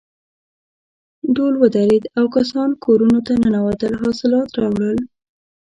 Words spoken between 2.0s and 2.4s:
او